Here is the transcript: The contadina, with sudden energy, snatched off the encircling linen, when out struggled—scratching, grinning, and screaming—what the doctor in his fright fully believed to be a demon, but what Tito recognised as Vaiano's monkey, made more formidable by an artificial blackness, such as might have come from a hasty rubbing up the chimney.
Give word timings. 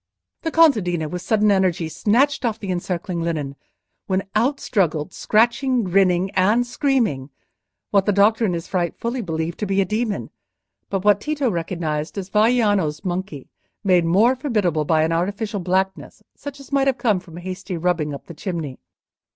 The 0.41 0.49
contadina, 0.49 1.07
with 1.07 1.21
sudden 1.21 1.51
energy, 1.51 1.87
snatched 1.87 2.43
off 2.43 2.57
the 2.59 2.71
encircling 2.71 3.21
linen, 3.21 3.55
when 4.07 4.23
out 4.33 4.59
struggled—scratching, 4.59 5.83
grinning, 5.83 6.31
and 6.31 6.65
screaming—what 6.65 8.07
the 8.07 8.11
doctor 8.11 8.43
in 8.43 8.53
his 8.53 8.67
fright 8.67 8.97
fully 8.97 9.21
believed 9.21 9.59
to 9.59 9.67
be 9.67 9.79
a 9.79 9.85
demon, 9.85 10.31
but 10.89 11.05
what 11.05 11.21
Tito 11.21 11.51
recognised 11.51 12.17
as 12.17 12.29
Vaiano's 12.31 13.05
monkey, 13.05 13.47
made 13.83 14.03
more 14.03 14.35
formidable 14.35 14.85
by 14.85 15.03
an 15.03 15.11
artificial 15.11 15.59
blackness, 15.59 16.23
such 16.35 16.59
as 16.59 16.71
might 16.71 16.87
have 16.87 16.97
come 16.97 17.19
from 17.19 17.37
a 17.37 17.41
hasty 17.41 17.77
rubbing 17.77 18.11
up 18.11 18.25
the 18.25 18.33
chimney. 18.33 18.79